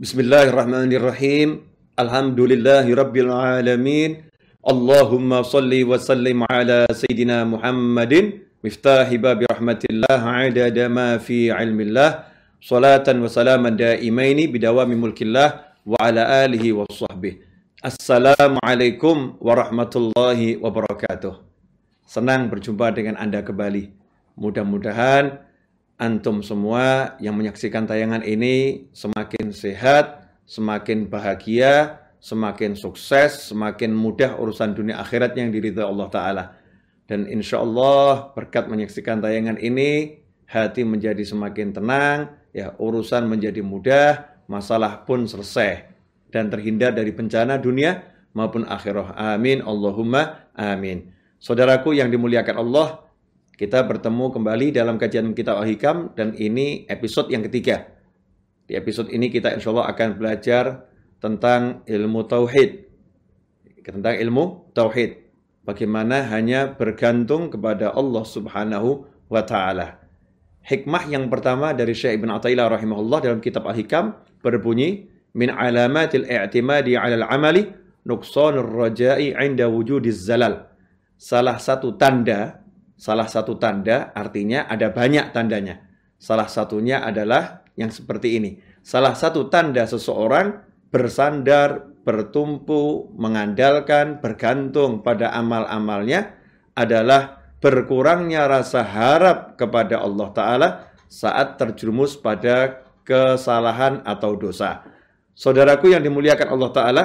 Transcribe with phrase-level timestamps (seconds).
[0.00, 1.60] Bismillahirrahmanirrahim.
[1.92, 4.24] Alhamdulillahirabbil alamin.
[4.64, 12.32] Allahumma salli wa sallim ala sayyidina Muhammadin miftahi babi rahmatillah adada ma fi ilmillah
[12.64, 17.44] salatan wa salaman daimaini bidawami mulkillah wa ala alihi wa sahbihi.
[17.84, 21.44] Assalamualaikum warahmatullahi wabarakatuh.
[22.08, 23.92] Senang berjumpa dengan Anda kembali.
[24.40, 25.44] Mudah-mudahan
[26.00, 34.72] antum semua yang menyaksikan tayangan ini semakin sehat, semakin bahagia, semakin sukses, semakin mudah urusan
[34.72, 36.44] dunia akhirat yang diridhai Allah Ta'ala.
[37.04, 44.40] Dan insya Allah berkat menyaksikan tayangan ini, hati menjadi semakin tenang, ya urusan menjadi mudah,
[44.48, 45.86] masalah pun selesai
[46.32, 49.14] dan terhindar dari bencana dunia maupun akhirah.
[49.18, 49.60] Amin.
[49.62, 51.10] Allahumma amin.
[51.42, 53.09] Saudaraku yang dimuliakan Allah,
[53.60, 57.92] kita bertemu kembali dalam kajian kitab Al-Hikam dan ini episode yang ketiga.
[58.64, 60.88] Di episode ini kita insya Allah akan belajar
[61.20, 62.88] tentang ilmu tauhid.
[63.84, 65.28] Tentang ilmu tauhid.
[65.60, 70.08] Bagaimana hanya bergantung kepada Allah Subhanahu wa taala.
[70.64, 75.04] Hikmah yang pertama dari Syekh Ibn Athaillah rahimahullah dalam kitab Al-Hikam berbunyi
[75.36, 77.68] min alamatil i'timadi 'ala al-'amali
[78.08, 80.64] nuqsanur raja'i 'inda wujudiz zalal.
[81.20, 82.60] Salah satu tanda,
[83.00, 85.80] salah satu tanda artinya ada banyak tandanya.
[86.20, 88.60] Salah satunya adalah yang seperti ini.
[88.84, 90.60] Salah satu tanda seseorang
[90.92, 96.36] bersandar, bertumpu, mengandalkan, bergantung pada amal-amalnya
[96.76, 100.68] adalah berkurangnya rasa harap kepada Allah Ta'ala
[101.08, 104.84] saat terjerumus pada kesalahan atau dosa.
[105.36, 107.04] Saudaraku yang dimuliakan Allah Ta'ala,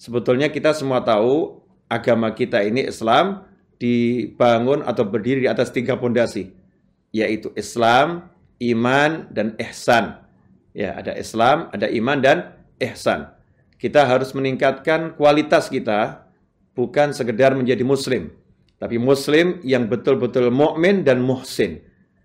[0.00, 3.47] sebetulnya kita semua tahu agama kita ini Islam
[3.78, 6.50] dibangun atau berdiri di atas tiga pondasi,
[7.14, 10.18] yaitu Islam, iman, dan ihsan.
[10.74, 13.30] Ya, ada Islam, ada iman, dan ihsan.
[13.78, 16.26] Kita harus meningkatkan kualitas kita,
[16.74, 18.34] bukan sekedar menjadi muslim,
[18.78, 21.82] tapi muslim yang betul-betul mukmin dan muhsin.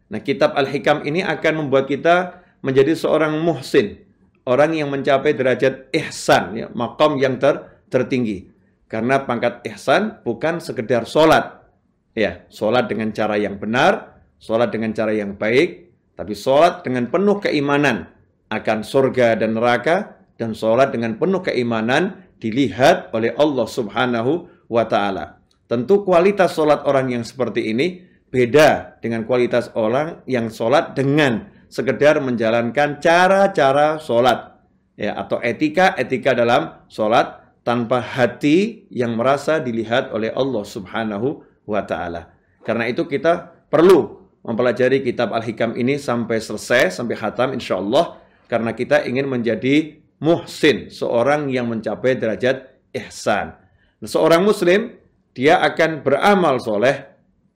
[0.10, 4.02] Nah, kitab Al-Hikam ini akan membuat kita menjadi seorang muhsin,
[4.46, 8.53] orang yang mencapai derajat ihsan, ya, makom yang ter, tertinggi.
[8.92, 11.66] Karena pangkat ihsan bukan sekedar sholat.
[12.14, 17.42] Ya, sholat dengan cara yang benar, sholat dengan cara yang baik, tapi sholat dengan penuh
[17.42, 18.06] keimanan
[18.54, 25.42] akan surga dan neraka, dan sholat dengan penuh keimanan dilihat oleh Allah subhanahu wa ta'ala.
[25.66, 32.22] Tentu kualitas sholat orang yang seperti ini beda dengan kualitas orang yang sholat dengan sekedar
[32.22, 34.58] menjalankan cara-cara sholat
[34.98, 42.36] ya atau etika-etika dalam sholat tanpa hati yang merasa dilihat oleh Allah Subhanahu wa taala.
[42.64, 48.20] Karena itu kita perlu mempelajari kitab Al-Hikam ini sampai selesai, sampai khatam insya Allah.
[48.52, 53.56] Karena kita ingin menjadi muhsin, seorang yang mencapai derajat ihsan.
[54.00, 54.96] Nah, seorang muslim,
[55.34, 57.08] dia akan beramal soleh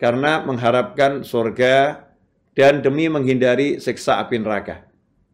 [0.02, 2.08] karena mengharapkan surga
[2.58, 4.88] dan demi menghindari siksa api neraka.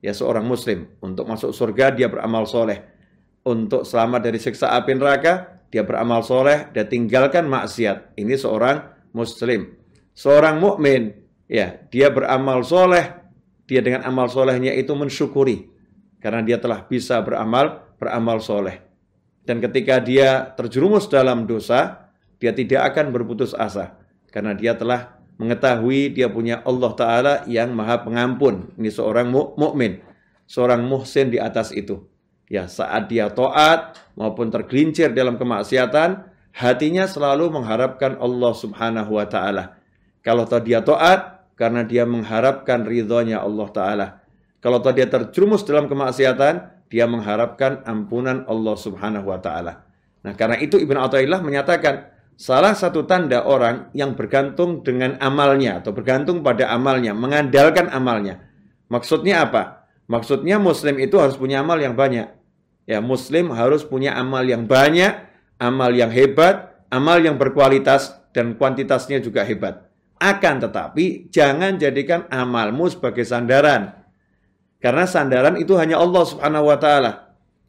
[0.03, 2.92] Ya seorang muslim, untuk masuk surga dia beramal soleh.
[3.43, 8.15] Untuk selamat dari siksa api neraka, dia beramal soleh dan tinggalkan maksiat.
[8.15, 9.75] Ini seorang muslim.
[10.15, 11.11] Seorang mukmin,
[11.51, 13.03] ya dia beramal soleh,
[13.67, 15.67] dia dengan amal solehnya itu mensyukuri.
[16.23, 18.79] Karena dia telah bisa beramal, beramal soleh.
[19.43, 22.07] Dan ketika dia terjerumus dalam dosa,
[22.39, 23.99] dia tidak akan berputus asa.
[24.31, 28.71] Karena dia telah mengetahui dia punya Allah Ta'ala yang maha pengampun.
[28.79, 29.99] Ini seorang mukmin,
[30.47, 32.12] seorang muhsin di atas itu.
[32.51, 39.79] Ya, saat dia taat maupun tergelincir dalam kemaksiatan, hatinya selalu mengharapkan Allah Subhanahu wa taala.
[40.21, 44.07] Kalau tahu dia taat karena dia mengharapkan ridhonya Allah taala.
[44.59, 49.83] Kalau tahu dia terjerumus dalam kemaksiatan, dia mengharapkan ampunan Allah Subhanahu wa taala.
[50.23, 55.93] Nah, karena itu Ibnu Athaillah menyatakan Salah satu tanda orang yang bergantung dengan amalnya atau
[55.93, 58.41] bergantung pada amalnya, mengandalkan amalnya.
[58.89, 59.85] Maksudnya apa?
[60.09, 62.25] Maksudnya muslim itu harus punya amal yang banyak.
[62.83, 65.15] Ya, muslim harus punya amal yang banyak,
[65.55, 69.87] amal yang hebat, amal yang berkualitas dan kuantitasnya juga hebat.
[70.19, 73.95] Akan tetapi jangan jadikan amalmu sebagai sandaran.
[74.83, 77.11] Karena sandaran itu hanya Allah Subhanahu wa taala.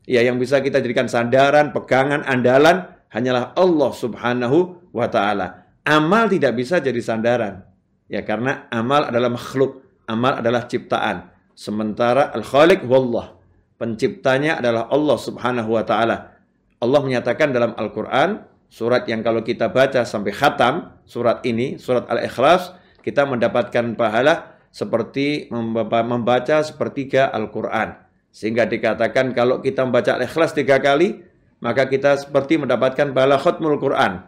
[0.04, 5.70] Ya, yang bisa kita jadikan sandaran, pegangan, andalan hanyalah Allah Subhanahu wa taala.
[5.86, 7.62] Amal tidak bisa jadi sandaran.
[8.10, 11.30] Ya karena amal adalah makhluk, amal adalah ciptaan.
[11.54, 13.38] Sementara al-khaliq wallah,
[13.84, 16.40] penciptanya adalah Allah Subhanahu wa taala.
[16.80, 22.72] Allah menyatakan dalam Al-Qur'an surat yang kalau kita baca sampai khatam, surat ini, surat Al-Ikhlas,
[23.04, 28.00] kita mendapatkan pahala seperti membaca sepertiga Al-Qur'an.
[28.32, 31.20] Sehingga dikatakan kalau kita membaca Al-Ikhlas tiga kali,
[31.60, 34.24] maka kita seperti mendapatkan bala khutmul Quran.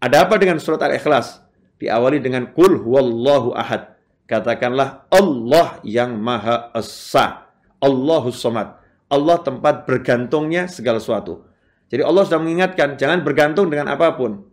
[0.00, 1.42] Ada apa dengan surat Al-Ikhlas?
[1.82, 3.98] Diawali dengan Kul huwallahu ahad.
[4.30, 7.50] Katakanlah Allah yang maha esa.
[7.82, 8.79] Allahus somad.
[9.10, 11.44] Allah tempat bergantungnya segala sesuatu.
[11.90, 14.46] Jadi Allah sudah mengingatkan, jangan bergantung dengan apa pun.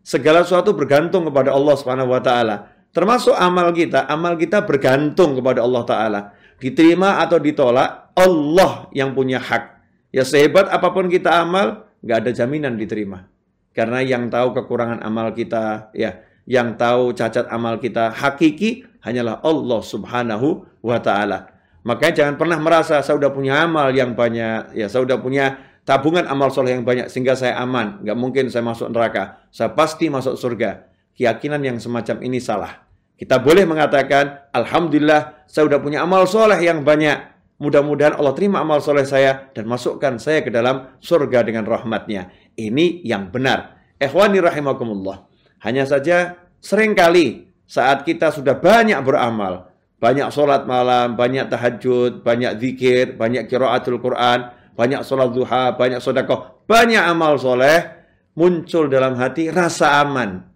[0.00, 2.72] Segala sesuatu bergantung kepada Allah Subhanahu wa taala.
[2.96, 6.20] Termasuk amal kita, amal kita bergantung kepada Allah taala.
[6.56, 9.76] Diterima atau ditolak, Allah yang punya hak.
[10.08, 13.28] Ya sehebat apa pun kita amal, nggak ada jaminan diterima.
[13.76, 19.80] Karena yang tahu kekurangan amal kita, ya, yang tahu cacat amal kita hakiki hanyalah Allah
[19.84, 21.57] Subhanahu wa taala.
[21.86, 25.58] Makanya jangan pernah merasa saya sudah punya amal yang banyak, ya saya sudah punya
[25.88, 28.04] tabungan amal soleh yang banyak sehingga saya aman.
[28.04, 29.46] Nggak mungkin saya masuk neraka.
[29.48, 30.84] Saya pasti masuk surga.
[31.16, 32.84] Keyakinan yang semacam ini salah.
[33.18, 37.34] Kita boleh mengatakan, Alhamdulillah, saya sudah punya amal soleh yang banyak.
[37.58, 42.30] Mudah-mudahan Allah terima amal soleh saya dan masukkan saya ke dalam surga dengan rahmatnya.
[42.54, 43.82] Ini yang benar.
[43.98, 45.26] Ikhwani rahimakumullah.
[45.66, 49.67] Hanya saja sering kali saat kita sudah banyak beramal,
[49.98, 56.62] banyak sholat malam, banyak tahajud, banyak zikir, banyak kiraatul Quran, banyak sholat duha, banyak sodakoh,
[56.70, 57.98] banyak amal soleh,
[58.38, 60.46] muncul dalam hati rasa aman.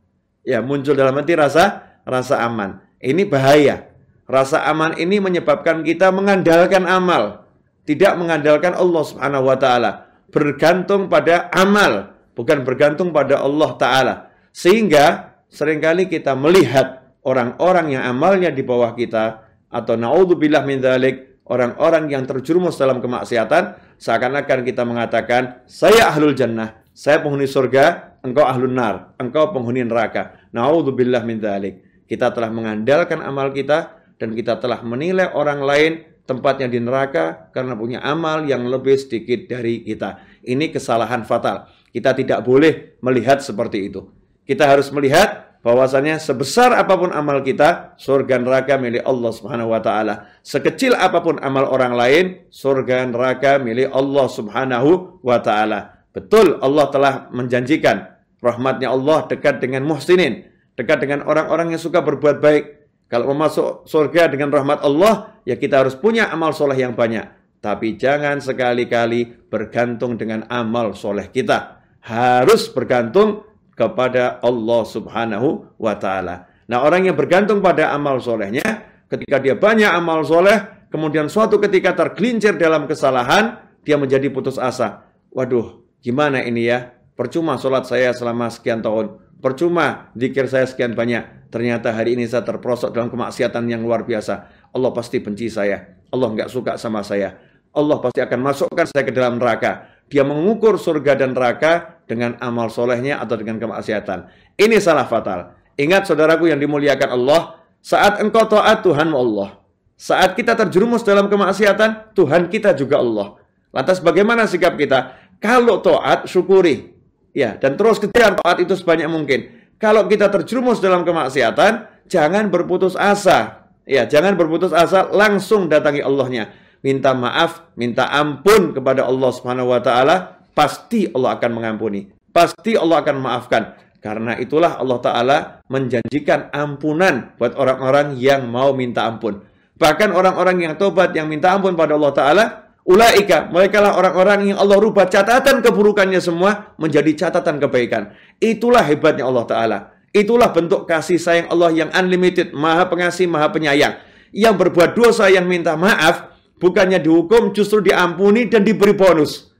[0.46, 2.78] Ya, muncul dalam hati rasa rasa aman.
[3.02, 3.90] Ini bahaya.
[4.30, 7.42] Rasa aman ini menyebabkan kita mengandalkan amal,
[7.82, 9.90] tidak mengandalkan Allah Subhanahu wa taala,
[10.30, 14.14] bergantung pada amal, bukan bergantung pada Allah taala.
[14.54, 21.42] Sehingga sering kali kita melihat orang-orang yang amalnya di bawah kita atau naudzubillah min dzalik,
[21.48, 28.44] orang-orang yang terjerumus dalam kemaksiatan, seakan-akan kita mengatakan, saya ahlul jannah, saya penghuni surga, engkau
[28.44, 30.36] ahlun nar, engkau penghuni neraka.
[30.52, 32.04] Naudzubillah min dzalik.
[32.04, 35.92] Kita telah mengandalkan amal kita dan kita telah menilai orang lain
[36.28, 40.20] tempatnya di neraka karena punya amal yang lebih sedikit dari kita.
[40.44, 41.72] Ini kesalahan fatal.
[41.88, 44.06] Kita tidak boleh melihat seperti itu.
[44.44, 49.80] Kita harus melihat bahwasanya sebesar apa pun amal kita, surga neraka milik Allah Subhanahu wa
[49.80, 50.28] taala.
[50.42, 56.04] Sekecil apa pun amal orang lain, surga neraka milik Allah Subhanahu wa taala.
[56.12, 58.10] Betul Allah telah menjanjikan
[58.42, 62.64] rahmatnya Allah dekat dengan muhsinin dekat dengan orang-orang yang suka berbuat baik.
[63.12, 67.28] Kalau mau masuk surga dengan rahmat Allah, ya kita harus punya amal soleh yang banyak.
[67.60, 71.84] Tapi jangan sekali-kali bergantung dengan amal soleh kita.
[72.02, 73.44] Harus bergantung
[73.82, 76.46] kepada Allah subhanahu wa ta'ala.
[76.70, 81.98] Nah orang yang bergantung pada amal solehnya, ketika dia banyak amal soleh, kemudian suatu ketika
[81.98, 85.10] tergelincir dalam kesalahan, dia menjadi putus asa.
[85.34, 86.94] Waduh, gimana ini ya?
[87.18, 89.18] Percuma sholat saya selama sekian tahun.
[89.42, 91.50] Percuma zikir saya sekian banyak.
[91.50, 94.48] Ternyata hari ini saya terprosok dalam kemaksiatan yang luar biasa.
[94.70, 95.98] Allah pasti benci saya.
[96.14, 97.36] Allah nggak suka sama saya.
[97.74, 99.90] Allah pasti akan masukkan saya ke dalam neraka.
[100.08, 104.26] Dia mengukur surga dan neraka dengan amal solehnya atau dengan kemaksiatan.
[104.58, 105.54] Ini salah fatal.
[105.80, 109.58] Ingat saudaraku yang dimuliakan Allah, saat engkau taat Tuhanmu Allah.
[109.96, 113.38] Saat kita terjerumus dalam kemaksiatan, Tuhan kita juga Allah.
[113.70, 115.14] Lantas bagaimana sikap kita?
[115.38, 116.92] Kalau taat, syukuri.
[117.32, 119.40] Ya, dan terus kejar taat itu sebanyak mungkin.
[119.80, 123.66] Kalau kita terjerumus dalam kemaksiatan, jangan berputus asa.
[123.82, 126.54] Ya, jangan berputus asa, langsung datangi Allahnya.
[126.82, 132.08] Minta maaf, minta ampun kepada Allah Subhanahu wa taala, pasti Allah akan mengampuni.
[132.32, 133.62] Pasti Allah akan memaafkan.
[134.02, 135.38] Karena itulah Allah Ta'ala
[135.70, 139.46] menjanjikan ampunan buat orang-orang yang mau minta ampun.
[139.78, 142.44] Bahkan orang-orang yang tobat, yang minta ampun pada Allah Ta'ala,
[142.82, 148.10] Ulaika, mereka lah orang-orang yang Allah rubah catatan keburukannya semua menjadi catatan kebaikan.
[148.42, 149.78] Itulah hebatnya Allah Ta'ala.
[150.10, 154.02] Itulah bentuk kasih sayang Allah yang unlimited, maha pengasih, maha penyayang.
[154.34, 159.51] Yang berbuat dosa yang minta maaf, bukannya dihukum, justru diampuni dan diberi bonus.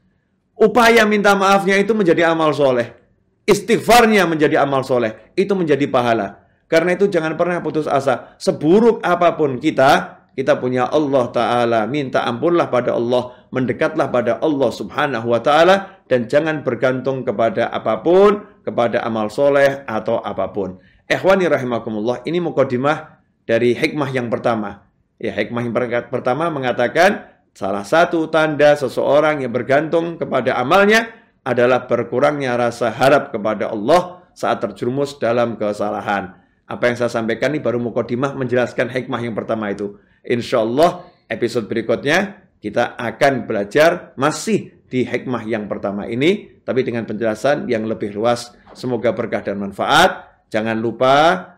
[0.63, 2.95] Upaya minta maafnya itu menjadi amal soleh.
[3.43, 5.35] Istighfarnya menjadi amal soleh.
[5.35, 6.47] Itu menjadi pahala.
[6.71, 8.39] Karena itu jangan pernah putus asa.
[8.39, 11.81] Seburuk apa pun kita, kita punya Allah Ta'ala.
[11.91, 13.35] Minta ampunlah pada Allah.
[13.51, 16.07] Mendekatlah pada Allah Subhanahu Wa Ta'ala.
[16.07, 18.63] Dan jangan bergantung kepada apa pun.
[18.63, 20.79] Kepada amal soleh atau apa pun.
[21.11, 22.23] Ikhwani rahimakumullah.
[22.23, 24.87] Ini mukadimah dari hikmah yang pertama.
[25.19, 25.75] Ya, hikmah yang
[26.07, 31.09] pertama mengatakan salah satu tanda seseorang yang bergantung kepada amalnya
[31.43, 36.39] adalah berkurangnya rasa harap kepada Allah saat terjerumus dalam kesalahan.
[36.67, 39.99] Apa yang saya sampaikan ini baru mukadimah menjelaskan hikmah yang pertama itu.
[40.25, 47.03] Insya Allah episode berikutnya kita akan belajar masih di hikmah yang pertama ini, tapi dengan
[47.09, 48.55] penjelasan yang lebih luas.
[48.73, 50.31] Semoga berkah dan manfaat.
[50.53, 51.15] Jangan lupa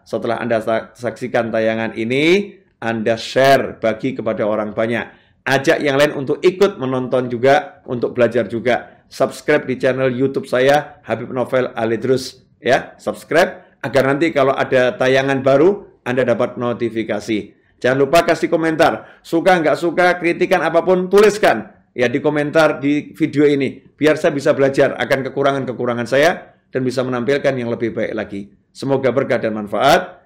[0.07, 0.63] setelah Anda
[0.95, 5.24] saksikan tayangan ini, Anda share bagi kepada orang banyak.
[5.45, 9.05] Ajak yang lain untuk ikut menonton juga, untuk belajar juga.
[9.13, 12.49] Subscribe di channel YouTube saya, Habib Novel Alidrus.
[12.65, 17.53] Ya, subscribe agar nanti kalau ada tayangan baru, Anda dapat notifikasi.
[17.77, 19.21] Jangan lupa kasih komentar.
[19.21, 21.77] Suka nggak suka, kritikan apa pun, tuliskan.
[21.93, 23.85] Ya di komentar di video ini.
[23.85, 28.49] Biar saya bisa belajar akan kekurangan-kekurangan saya dan bisa menampilkan yang lebih baik lagi.
[28.73, 30.24] Semoga berkah dan manfaat.